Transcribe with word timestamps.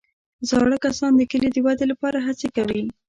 زاړه 0.49 0.77
کسان 0.85 1.11
د 1.15 1.21
کلي 1.31 1.49
د 1.51 1.57
ودې 1.65 1.85
لپاره 1.91 2.17
هڅې 2.27 2.47
کوي 2.57 2.83